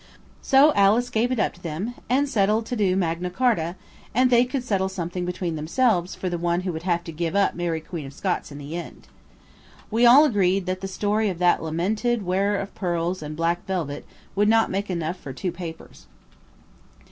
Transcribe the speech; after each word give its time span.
So 0.41 0.73
Alice 0.73 1.11
gave 1.11 1.31
it 1.31 1.37
up 1.39 1.53
to 1.53 1.61
them 1.61 1.93
and 2.09 2.27
settled 2.27 2.65
to 2.65 2.75
do 2.75 2.95
Magna 2.95 3.29
Charta, 3.29 3.75
and 4.15 4.31
they 4.31 4.45
could 4.45 4.63
settle 4.63 4.89
something 4.89 5.25
between 5.27 5.55
themselves 5.55 6.15
for 6.15 6.27
the 6.27 6.39
one 6.39 6.61
who 6.61 6.73
would 6.73 6.81
have 6.81 7.03
to 7.03 7.11
give 7.11 7.35
up 7.35 7.53
Mary 7.53 7.81
Queen 7.81 8.07
of 8.07 8.13
Scots 8.13 8.51
in 8.51 8.57
the 8.57 8.75
end. 8.75 9.09
We 9.91 10.07
all 10.07 10.25
agreed 10.25 10.65
that 10.65 10.81
the 10.81 10.87
story 10.87 11.29
of 11.29 11.37
that 11.37 11.61
lamented 11.61 12.23
wearer 12.25 12.57
of 12.57 12.73
pearls 12.73 13.21
and 13.21 13.35
black 13.37 13.63
velvet 13.67 14.03
would 14.35 14.49
not 14.49 14.71
make 14.71 14.89
enough 14.89 15.19
for 15.19 15.33
two 15.33 15.51
papers. 15.51 16.07